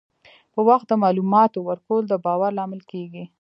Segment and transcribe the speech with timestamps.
[0.53, 3.23] په وخت د معلوماتو ورکول د باور لامل کېږي.